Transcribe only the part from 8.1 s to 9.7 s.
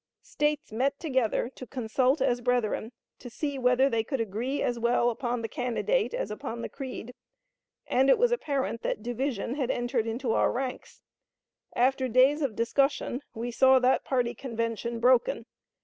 was apparent that division had